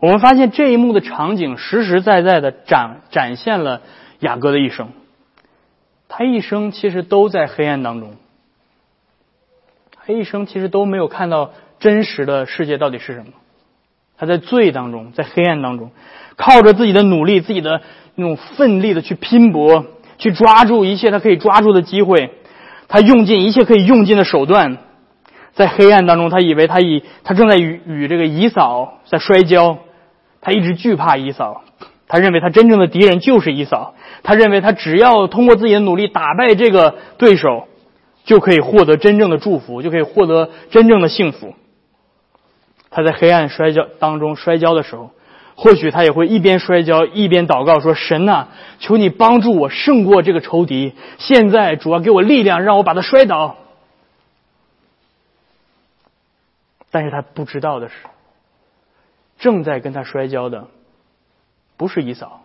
[0.00, 3.80] 我们发现这一幕的场景实实在在的展展现了
[4.18, 4.90] 雅各的一生，
[6.08, 8.16] 他一生其实都在黑暗当中，
[10.06, 13.26] 他一生其实都没有看到真实的世界到底是什么，
[14.16, 15.90] 他在罪当中，在黑暗当中，
[16.36, 17.80] 靠着自己的努力，自己的
[18.14, 19.84] 那种奋力的去拼搏，
[20.18, 22.30] 去抓住一切他可以抓住的机会，
[22.88, 24.78] 他用尽一切可以用尽的手段，
[25.54, 29.78] 在黑暗当中，他以为他以他正在与与这个姨嫂在摔跤。
[30.38, 31.64] 他一直惧怕姨嫂，
[32.06, 37.66] 他认为他真正的敌人就是姨嫂，他认为他只要通过自己的努力打败这个对手，
[38.26, 41.54] 就可以获得真正的祝福，就可以获得真正的幸福。
[42.90, 45.10] 他在黑暗摔跤当中摔跤的时候，
[45.54, 50.94] 或许他也会一边摔跤一边祷告说：“神呐，求你帮助我胜过这个仇敌。
[51.18, 53.56] 现在主要给我力量，让我把他摔倒。”
[56.90, 57.94] 但是他不知道的是。
[59.38, 60.68] 正在跟他摔跤的，
[61.76, 62.42] 不是姨嫂，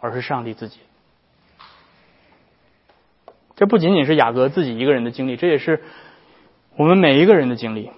[0.00, 0.78] 而是上帝自己。
[3.56, 5.82] 这不仅仅是雅各自己一个人的经历，这也是
[6.76, 7.90] 我们每一个人的经历。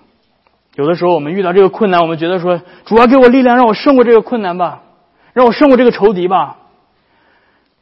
[0.74, 4.84] 有的时候，我们遇到这个困难，我们觉得说：“主要给我力量，让我胜过这个困难吧，
[5.32, 6.58] 让我胜过这个仇敌吧。”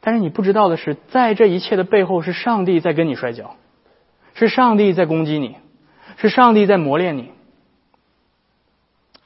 [0.01, 3.55] 但是你不知道的是，在这一切的背后，是上帝在跟你摔跤，
[4.33, 5.57] 是上帝在攻击你，
[6.17, 7.29] 是上帝在磨练你。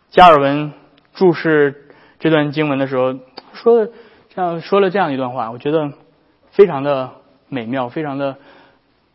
[0.10, 0.74] 加尔文
[1.14, 1.88] 注释
[2.20, 3.16] 这段经文的时候，
[3.54, 3.92] 说了
[4.36, 5.94] 这样说了这样一段话，我觉得
[6.50, 7.12] 非常的
[7.52, 8.38] 美妙，非常的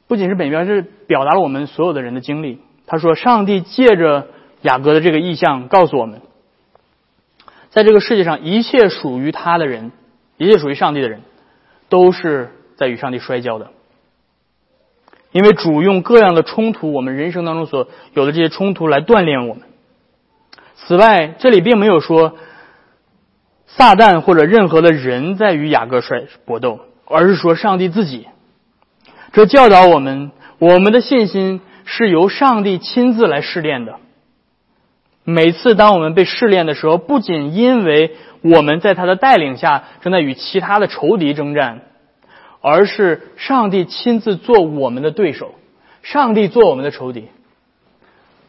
[0.07, 2.61] 不仅是美妙，是表达了我们所有的人的经历。
[2.87, 4.29] 他说：“上帝借着
[4.61, 6.20] 雅各的这个意象，告诉我们，
[7.70, 9.90] 在这个世界上，一切属于他的人，
[10.37, 11.22] 一切属于上帝的人，
[11.88, 13.70] 都是在与上帝摔跤的。
[15.33, 19.64] 因为主用各样的冲突，我们人生当中所有的这些冲突，来锻炼我们。”
[20.77, 22.37] 此外，这里并没有说
[23.66, 28.27] 撒旦或者任何的人在与雅各摔搏斗，而是说上帝自己。
[29.33, 33.97] 这教导我们，我们的信心是由上帝亲自来试炼的。
[35.25, 41.83] 每次当我们被试炼的时候，不仅因为我们在他的带领下正在与其他的仇敌征战，
[42.61, 45.55] 而是上帝亲自做我们的对手，
[46.03, 47.29] 上帝做我们的仇敌。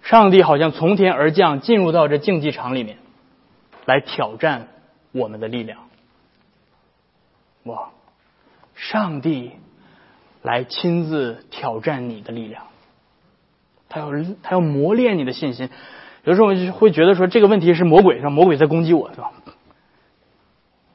[0.03, 2.97] 上帝好像从天而降，进入到这竞技场里面，
[3.85, 4.67] 来挑战
[5.11, 5.79] 我们的力量。
[7.63, 7.89] 哇！
[8.77, 9.51] 上帝
[10.41, 12.63] 来亲自挑战你的力量，
[13.89, 14.11] 他要
[14.41, 15.69] 他要磨练你的信心。
[16.23, 19.31] 有的时候我们会觉得说这个问题是魔鬼，让魔鬼在攻击我，对吧？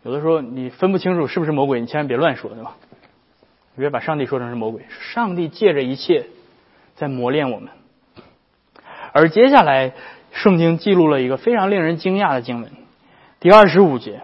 [0.05, 2.77] 有的时候你分不清楚是不是魔鬼，你千万别乱说，对吧？
[3.77, 4.85] 别把上帝说成是魔鬼。
[5.01, 6.27] 上帝借着一切
[6.95, 7.71] 在磨练我们。
[9.13, 9.93] 而接下来，
[10.31, 12.71] 圣经记录了一个非常令人惊讶的经文，
[13.41, 14.21] 第二十五节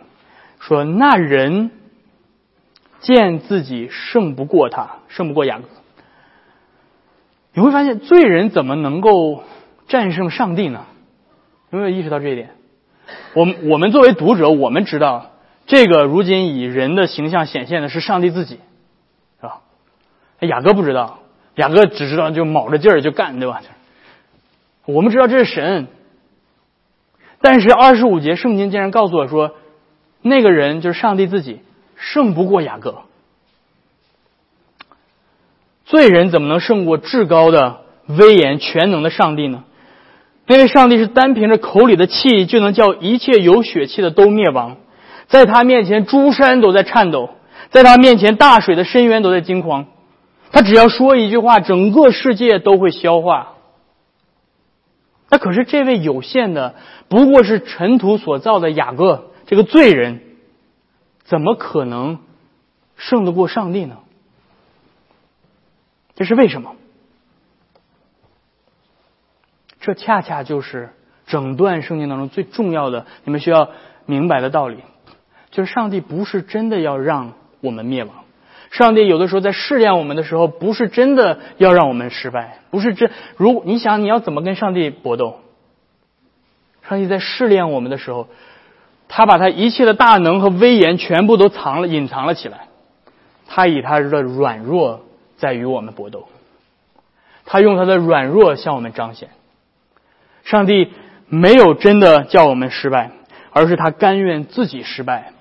[0.61, 1.71] 说：“那人
[3.01, 5.65] 见自己胜不过他，胜不过雅各。”
[7.55, 9.43] 你会发现，罪人怎么能够
[9.89, 10.87] 战胜上帝呢？
[11.71, 12.51] 有没有意识到这一点？
[13.35, 15.33] 我们我们作为读者，我们知道
[15.67, 18.61] 这个如今以人的形象显现的是上帝自己，
[19.41, 19.61] 是吧？
[20.41, 21.19] 雅各不知道，
[21.57, 23.61] 雅各只知道就卯着劲儿就干，对吧？
[24.85, 25.89] 我们知道这是神，
[27.41, 29.57] 但是二十五节圣经竟然告诉我说，
[30.23, 31.61] 那个人就是上帝自己，
[31.99, 33.03] 胜不过雅各。
[35.85, 39.65] 罪人怎么能胜过至高的威严全能的上帝呢？
[40.47, 44.79] 因为上帝是单凭着口里的气就能叫一切有血气的都灭亡，
[45.27, 47.31] 在他面前诸山都在颤抖，
[47.71, 49.87] 在他面前大水的深渊都在惊慌。
[50.51, 53.57] 他只要说一句话，整个世界都会消化。
[55.29, 56.75] 那可是这位有限的
[57.09, 60.23] 不过是尘土所造的雅各这个罪人，
[61.29, 62.19] 怎么可能
[62.97, 63.99] 胜得过上帝呢？
[66.17, 66.75] 这是为什么？
[69.81, 70.91] 这恰恰就是
[71.27, 73.71] 整段圣经当中最重要的，你们需要
[74.07, 74.79] 明白的道理，
[75.51, 78.25] 就是上帝不是真的要让我们灭亡，
[78.71, 83.11] 上帝有的时候在试炼我们的时候，不是真的要让我们失败，不是真。
[83.37, 85.41] 如你想你要怎么跟上帝搏斗？
[86.83, 88.29] 上帝在试炼我们的时候，
[89.09, 92.69] 他把他一切的大能和威严全部都藏了、隐藏了起来，
[93.49, 95.05] 他以他的软弱。
[95.41, 96.27] 在与我们搏斗，
[97.45, 99.29] 他用他的软弱向我们彰显。
[100.43, 100.93] 上帝
[101.29, 103.13] 没有真的叫我们失败，
[103.53, 105.33] 而是他甘愿自己失败，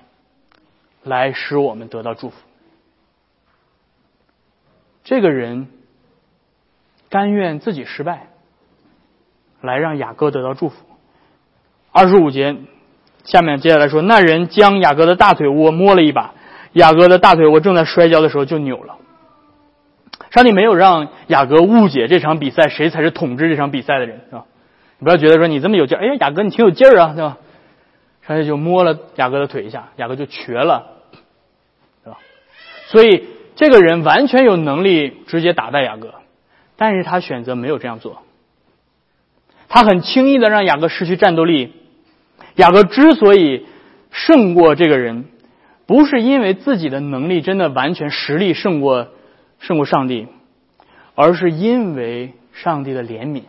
[1.02, 2.36] 来使我们得到祝福。
[5.02, 5.66] 这个人
[7.10, 8.28] 甘愿自己失败，
[9.60, 10.76] 来让雅各得到祝福。
[11.90, 12.56] 二十五节
[13.28, 16.32] 下面接下来说，那人将雅各的大腿窝摸了一把，
[16.72, 18.96] 雅各的大腿窝正在摔跤的时候就扭了。
[20.30, 24.46] 上帝没有让雅各误解这场比赛谁才是统治这场比赛的人，是吧？
[24.98, 27.36] 你不要觉得说你这么有劲，哎呀，雅各你挺有劲儿啊，对吧？
[28.26, 30.86] 上帝就摸了雅各的腿一下，雅各就瘸了，
[32.02, 32.18] 对吧？
[32.86, 36.14] 所以这个人完全有能力直接打败雅各，
[36.76, 38.22] 但是他选择没有这样做，
[39.68, 41.74] 他很轻易的让雅各失去战斗力。
[42.58, 43.66] 雅各之所以
[44.12, 45.24] 胜过这个人，
[45.86, 49.08] 不是因为自己的能力真的完全实力胜过。
[49.60, 50.28] 胜过上帝，
[51.16, 53.42] 而是因为上帝的怜悯，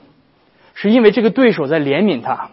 [0.73, 2.49] 是因为这个对手在怜悯他。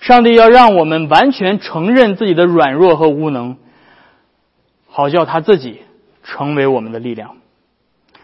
[0.00, 3.58] 上帝要让我们完全承认自己的软弱和无能，
[4.88, 5.82] 好叫他自己
[6.22, 7.36] 成为我们的力量，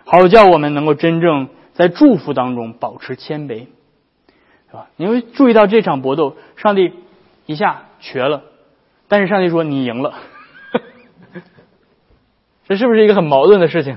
[0.06, 3.66] 好叫我们能够真正在祝福当中保持谦卑，
[4.70, 4.86] 是吧？
[4.96, 6.90] 你会注意到这场搏斗，上帝
[7.46, 8.42] 一下瘸了，
[9.08, 10.14] 但是上帝说你赢了，
[12.68, 13.96] 这是不是一个很矛盾的事情？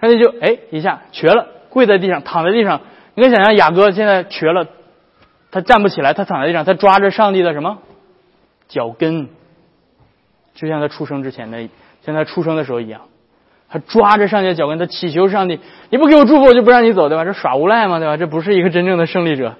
[0.00, 2.80] 上帝就哎一下瘸了，跪在地上，躺在地上。
[3.14, 4.66] 你可以想象雅各现在瘸了，
[5.50, 7.78] 他站不起来，他躺在地上，他抓着上帝的什么
[8.68, 9.28] 脚跟，
[10.54, 11.68] 就像他出生之前的，
[12.04, 13.02] 像他出生的时候一样，
[13.68, 17.24] 他抓着上帝的脚跟，他祈求上帝，你不给我祝福，我就不让你走，对吧？
[17.24, 18.16] 这耍无赖嘛，对吧？
[18.16, 19.54] 这不是一个真正的胜利者，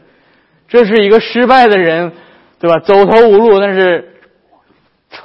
[0.66, 2.12] 这是一个失败的人，
[2.62, 2.79] 对吧？
[2.79, 4.14] 走投无路，但是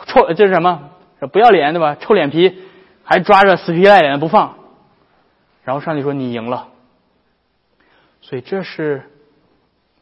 [0.08, 0.89] 臭这是什么？
[1.32, 1.95] 不要脸，对吧？
[2.00, 2.63] 臭脸皮，
[3.04, 4.56] 还抓着死皮赖脸不放。
[5.63, 6.69] 然后上帝说：“你赢了。”
[8.21, 9.04] 所以这是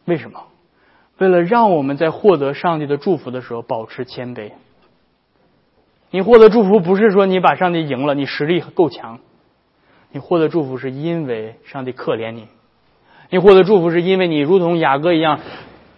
[0.05, 0.43] 为什么？
[1.17, 4.53] 为了让我们在获得上帝的祝福的时候保持谦卑。
[6.11, 9.19] 你获得祝福不是说你把上帝赢了，你实力够强。
[10.09, 12.47] 你获得祝福是因为上帝可怜你。
[13.29, 15.41] 你获得祝福是因为你如同雅各一样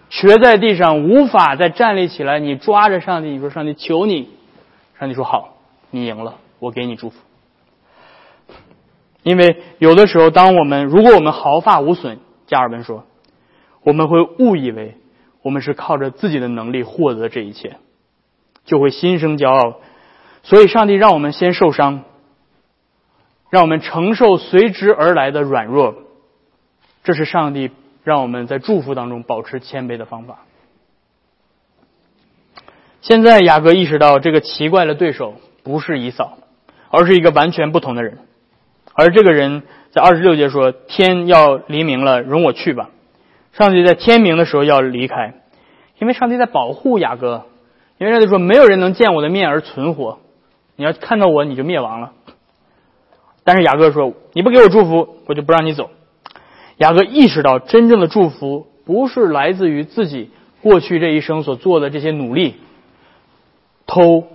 [0.10, 2.40] 瘸在地上无法再站立起来。
[2.40, 4.30] 你抓着上帝，你说：“上帝，求你。”
[5.00, 5.58] 上帝说：“好，
[5.92, 7.18] 你赢了，我给你祝福。”
[9.24, 13.06] 因为有的时候，当我们如果我们毫发无损，加尔文说，
[13.84, 14.96] 我们会误以为
[15.42, 17.76] 我们是靠着自己的能力获得这一切，
[18.64, 19.80] 就会心生骄傲。
[20.44, 22.04] 所以，上帝让我们先受伤，
[23.50, 25.96] 让我们承受随之而来的软弱，
[27.04, 27.70] 这是上帝
[28.08, 30.40] 让我们在祝福当中保持谦卑的方法。
[33.02, 36.38] 现在，雅各意识到这个奇怪的对手不是以扫，
[36.90, 38.20] 而是一个完全不同的人。
[38.94, 42.92] 而这个人在二十六节说：“天要黎明了，容我去吧。”
[43.52, 45.34] 上帝在天明的时候要离开，
[46.00, 47.44] 因为上帝在保护雅各。
[47.98, 50.20] 因为上帝说：“没有人能见我的面而存活，
[50.78, 52.14] 你要看到我，你就灭亡了。”
[53.44, 55.90] 但是雅各说：“你不给我祝福，我就不让你走。”
[56.78, 60.30] 雅各意识到，真正的祝福不是来自于自己
[60.62, 62.56] 过去这一生所做的这些努力，
[63.86, 64.28] 偷、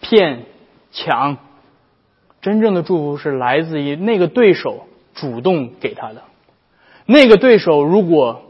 [0.00, 0.44] 骗、
[0.90, 1.38] 抢。
[2.40, 6.22] 真正的祝福是来自于那个对手主动给他的，
[7.04, 8.42] 那个对手如果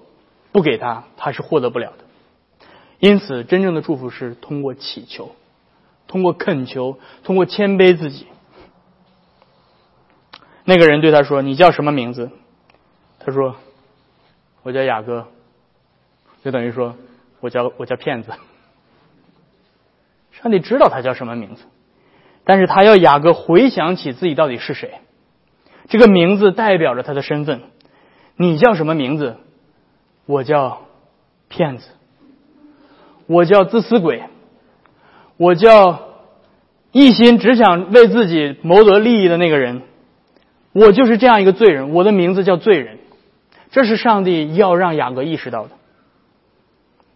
[0.53, 2.05] 不给他，他是获得不了的。
[2.99, 5.33] 因此，真正的祝福是通过祈求，
[6.07, 8.27] 通过恳求，通过谦卑自己。
[10.65, 12.31] 那个人对他说：“你叫什么名字？”
[13.29, 13.57] 他说
[14.65, 15.27] ：“我叫雅哥。”
[16.43, 16.97] 就等于说
[17.41, 18.33] ：“我叫我叫骗子。”
[20.33, 21.65] 上帝知道他叫什么名字。
[22.45, 25.01] 但是他要雅各回想起自己到底是谁，
[25.89, 27.61] 这个名字代表着他的身份。
[28.35, 29.37] 你叫什么名字？
[30.25, 30.87] 我叫
[31.49, 31.91] 骗子，
[33.27, 34.23] 我叫自私鬼，
[35.37, 36.01] 我叫
[36.93, 39.83] 一心只想为自己谋得利益的那个人。
[40.73, 42.99] 我就是这样一个罪人，我的名字叫罪人。
[43.71, 45.71] 这是上帝要让雅各意识到的。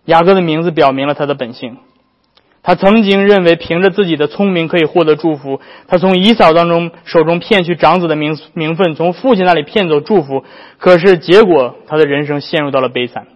[0.05, 1.79] 雅各的名字表明了他的本性。
[2.65, 10.45] 他曾经认为凭着自己的聪明可以获得祝福，他从姨嫂当中手中骗取长子的名名分，从父亲那里骗走祝福。
[10.79, 13.27] 可是结果，他的人生陷入到了悲惨。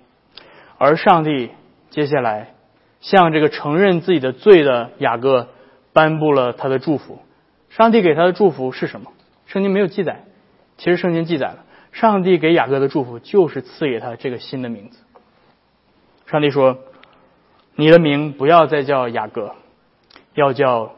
[0.78, 1.50] 而上帝
[1.90, 2.54] 接下来
[3.00, 5.48] 向这个承认自己的罪的雅各
[5.92, 7.18] 颁布了他的祝福。
[7.68, 9.10] 上帝给他的祝福是什么？
[9.46, 10.22] 圣经没有记载。
[10.78, 11.64] 其实圣经记载了，
[11.96, 14.98] 上帝给雅各的祝福就是赐给他这个新的名字。
[16.26, 16.78] 上帝说。
[17.78, 19.54] 你的名不要再叫雅各，
[20.32, 20.94] 要叫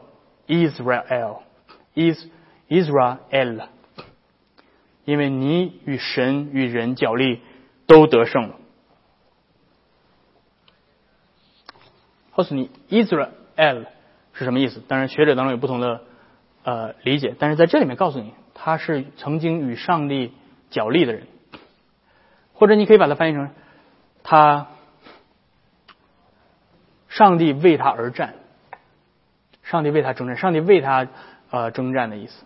[0.47, 2.25] Israel，Is
[2.69, 3.67] Israel，
[5.03, 7.41] 因为你与神与人角力
[7.85, 8.55] 都得胜了。
[12.33, 13.87] 告诉你，Israel
[14.31, 14.81] 是什么意思？
[14.87, 16.03] 当然，学者当中有不同的
[16.63, 20.31] 呃理解，但是在这里面告诉你，他是曾经与上帝
[20.69, 21.27] 角力的人，
[22.53, 23.49] 或者你可以把它翻译成
[24.23, 24.67] 他。
[27.11, 28.35] 上帝为他而战，
[29.63, 31.07] 上帝为他征战，上帝为他
[31.49, 32.45] 呃征战的意思，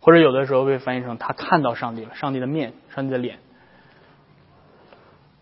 [0.00, 3.38] 或者有的时候被翻译成他看到上帝了，上帝的面，上帝的脸。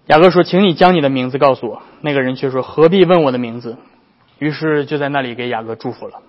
[0.06, 3.78] 雅各说：“请你将你的名字告诉我。”那个人却说：“何必问我的名字？”
[4.38, 6.22] 于是就在那里给雅各祝福了。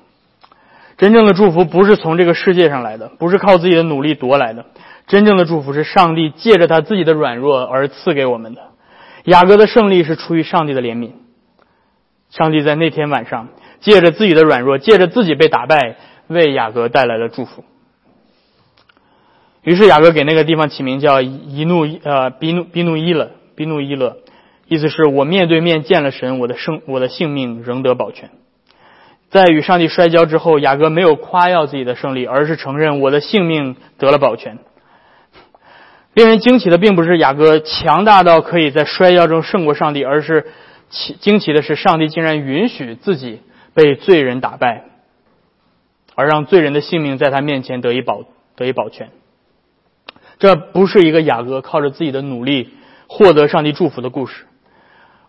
[0.97, 4.65] 真正的祝福不是从这个世界上来的，不是靠自己的努力夺来的。
[5.07, 8.69] 真正的祝福是上帝借着他自己的软弱而赐给我们的。
[9.25, 11.11] 雅各的胜利是出于上帝的怜悯。
[12.29, 13.49] 上帝在那天晚上，
[13.81, 15.97] 借着自己的软弱，借着自己被打败，
[16.27, 17.65] 为雅各带来了祝福。
[19.63, 24.17] 于是雅各给那个地方起名叫一怒呃比怒比怒伊勒比怒伊勒，
[24.67, 28.31] 意思是我面对面见了神，我的生我的性命仍得保全。
[29.29, 34.57] 在与上帝摔跤之后，雅各没有夸耀自己的胜利，而是承认我的性命得了保全。
[36.13, 40.47] 令人惊奇的并不是雅各强大到可以在摔跤中胜过上帝，而是。
[40.93, 43.39] 奇惊奇的是，上帝竟然允许自己
[43.73, 44.83] 被罪人打败，
[46.15, 48.25] 而让罪人的性命在他面前得以保
[48.57, 49.07] 得以保全。
[50.37, 52.71] 这不是一个雅各靠着自己的努力
[53.07, 54.43] 获得上帝祝福的故事，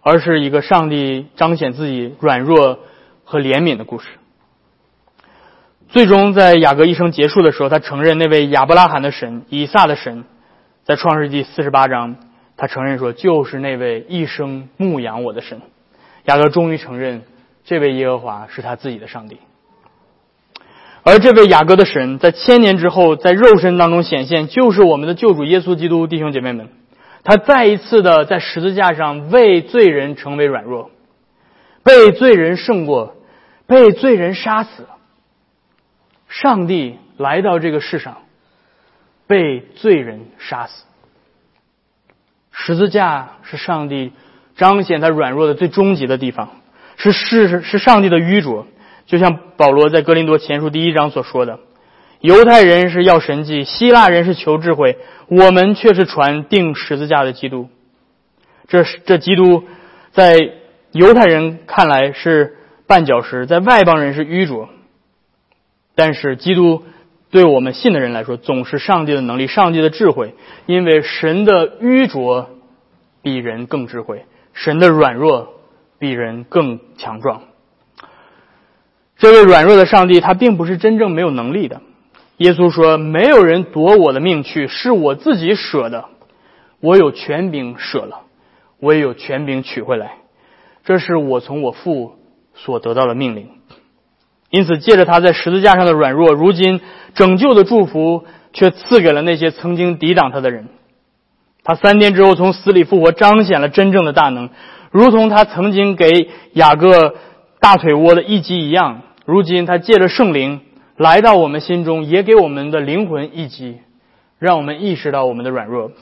[0.00, 2.80] 而是一个上帝彰显自己软弱
[3.22, 4.08] 和怜悯的故事。
[5.90, 10.24] 最终，在雅各一生结束的时候，他承认那位亚伯拉罕的神、以撒的神，
[10.84, 12.16] 在创世纪四十八章。
[12.56, 15.62] 他承认说：“就是那位一生牧养我的神。”
[16.26, 17.22] 雅各终于承认，
[17.64, 19.38] 这位耶和华是他自己的上帝。
[21.02, 26.06] 而这位雅各的神，在千年之后，在肉身当中显现，就是我们的救主耶稣基督。
[26.06, 26.68] 弟兄姐妹们，
[27.24, 30.90] 他再一次的在十字架上为罪人成为软弱，
[31.82, 33.16] 被罪人胜过，
[33.66, 34.86] 被罪人杀死。
[36.28, 38.18] 上帝来到这个世上，
[39.32, 40.84] 被罪人杀死。
[42.50, 44.12] 十字架是上帝
[44.56, 46.50] 彰显他软弱的最终极的地方，
[46.98, 48.66] 是是是上帝的愚拙。
[49.06, 51.60] 就像保罗在哥林多前书第一章所说的
[52.20, 57.70] ：“犹太人是要神迹，希腊人是求智慧，我们却是传定十字架的基督。”
[58.68, 59.64] 这是这基督
[60.10, 60.36] 在
[60.90, 64.68] 犹太人看来是绊脚石，在外邦人是愚拙，
[65.94, 66.84] 但是基督。
[67.32, 70.34] 对我们信的人来说，总是上帝的能力、上帝的智慧，
[70.66, 72.50] 因为神的愚拙
[73.22, 75.54] 比人更智慧，神的软弱
[75.98, 77.42] 比人更强壮。
[79.16, 81.80] 这位软弱的上帝，他并不是真正没有能力的。
[82.36, 86.06] 耶稣说：“没有人夺我的命去，是我自己舍的。
[86.80, 88.26] 我有权柄舍了，
[88.78, 90.16] 我也有权柄取回来。
[90.84, 92.18] 这是我从我父
[92.54, 93.48] 所得到的命令。”
[94.52, 96.82] 因此，借着他在十字架上的软弱，如今
[97.14, 100.68] 拯救的祝福却赐给了那些曾经抵挡他的人。
[101.64, 104.50] 他三天之后从死里复活，彰显了真正的大能，
[104.90, 107.14] 如同他曾经给雅各
[107.60, 109.00] 大腿窝的一击一样。
[109.24, 110.60] 如今，他借着圣灵
[110.98, 113.78] 来到我们心中，也给我们的灵魂一击，
[114.38, 115.92] 让我们意识到我们的软弱，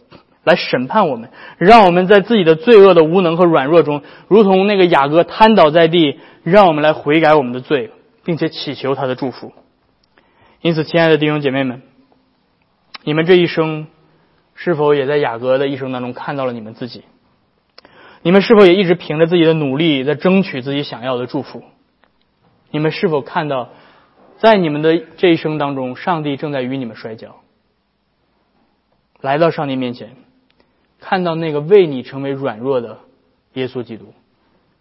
[0.42, 7.92] 来审判我们，让我们在自己的罪恶的无能和软弱中，如同那个雅各瘫倒在地，让我们来悔改我们的罪。
[8.24, 9.52] 并且祈求他的祝福。
[10.60, 11.82] 因此，亲爱的弟兄姐妹们，
[13.04, 13.86] 你们这一生
[14.54, 17.04] 是否也在雅各的一生当中看到了你们自己？
[18.22, 21.62] 你们是否也一直凭着自己的努力在争取自己想要的祝福？
[22.70, 23.70] 你们是否看到，
[24.38, 27.36] 在你们的这一生当中，上帝正在与你们摔跤？
[29.22, 30.16] 来到上帝面前，
[30.98, 32.98] 看到那个为你成为软弱的
[33.54, 34.12] 耶稣基督，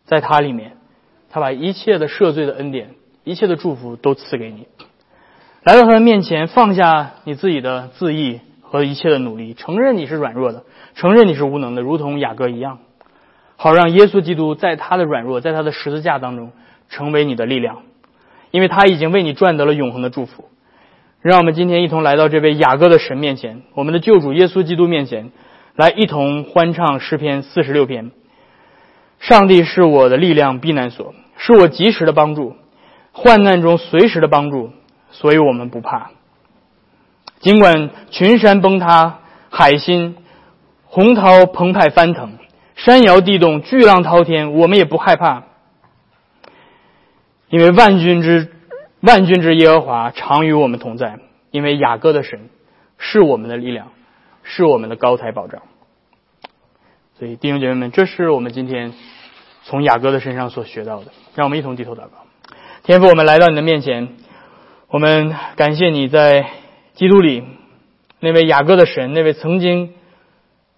[0.03, 0.77] 在他里面，
[1.29, 2.95] 他把一切的赦罪的恩典、
[3.30, 4.65] 一切的祝福都赐给你。
[5.63, 10.63] 来到他的面前，放下你自己的自意和一切的努力，承认你是软弱的，
[10.95, 12.80] 承认你是无能的，如同雅各一样，
[13.55, 16.53] 好让耶稣基督在他的软弱，在他的十字架当中
[16.89, 17.84] 成为你的力量，
[18.49, 20.45] 因为他已经为你赚得了永恒的祝福。
[21.21, 25.30] 让我们今天一同来到这位雅各的神面前，我们的救主耶稣基督面前，
[25.75, 28.09] 来一同欢唱诗篇四十六篇。
[29.19, 32.55] 上帝是我的力量避难所，是我及时的帮助，
[33.22, 34.72] 患难中随时的帮助。
[35.11, 36.11] 所以我们不怕，
[37.39, 40.15] 尽管群山崩塌，海心
[40.86, 42.38] 洪涛澎湃翻腾，
[42.76, 45.45] 山摇地动，巨浪滔天，我们也不害怕，
[47.49, 48.53] 因为万军之
[49.01, 51.17] 万军之耶和华常与我们同在，
[51.49, 52.49] 因为雅各的神
[52.99, 53.88] 是我们的力量，
[54.43, 55.63] 是我们的高台保障。
[57.17, 58.93] 所以弟兄姐妹们，这是我们今天
[59.63, 61.11] 从雅各的身上所学到的。
[61.34, 62.28] 让我们一同低头祷告，
[62.89, 64.15] 天父，我们来到你的面前。
[64.87, 66.49] 我们感谢你在
[66.95, 67.43] 基督里
[68.19, 69.93] 那位雅各的神，那位曾经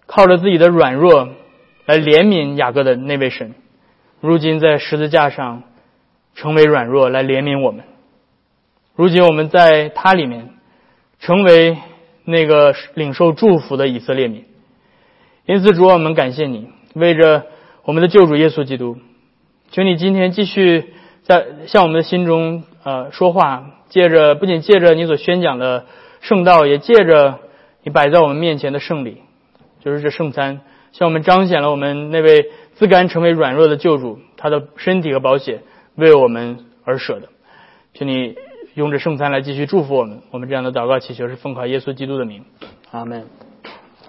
[0.04, 1.30] 靠着自己的软弱
[1.86, 3.54] 来怜悯雅各的那位神，
[4.20, 5.62] 如今在十字架上
[6.34, 7.82] 成为软弱来怜悯我们。
[8.94, 10.50] 如今我们在他里面
[11.18, 11.78] 成为
[12.26, 14.44] 那个领受祝福的以色列民。
[15.46, 17.46] 因此，主我们感谢你，为着
[17.84, 18.98] 我们的救主耶稣基督，
[19.70, 20.92] 求你今天继续
[21.22, 23.70] 在向我们的心中呃说话。
[23.88, 25.84] 借着不仅借着你所宣讲的
[26.22, 27.40] 圣道，也借着
[27.82, 29.18] 你摆在我们面前的圣礼，
[29.84, 30.62] 就是这圣餐，
[30.92, 35.60] 向我们彰显了我们那位自甘成为软弱的救主，他的身体和宝血
[35.94, 37.28] 为我们而舍的。
[37.92, 38.34] 请你
[38.72, 40.22] 用这圣餐来继续祝福我们。
[40.30, 42.46] 我们这样的祷告祈求是奉靠耶稣基督的名，
[42.92, 43.51] 阿门。